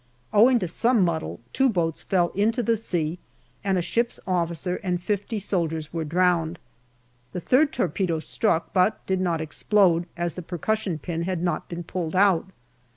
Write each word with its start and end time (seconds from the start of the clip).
Owing 0.33 0.57
to 0.57 0.67
some 0.67 1.05
muddle, 1.05 1.41
two 1.53 1.69
boats 1.69 2.01
fell 2.01 2.29
into 2.29 2.63
the 2.63 2.75
sea 2.75 3.19
and 3.63 3.77
a 3.77 3.83
ship's 3.83 4.19
officer 4.25 4.77
and 4.77 4.99
fifty 4.99 5.37
soldiers 5.37 5.93
were 5.93 6.03
drowned. 6.03 6.57
The 7.33 7.39
third 7.39 7.71
torpedo 7.71 8.19
struck, 8.19 8.73
but 8.73 9.05
did 9.05 9.21
not 9.21 9.41
explode, 9.41 10.07
as 10.17 10.33
the 10.33 10.41
percussion 10.41 10.97
pin 10.97 11.21
had 11.21 11.43
not 11.43 11.69
been 11.69 11.83
pulled 11.83 12.15
out. 12.15 12.49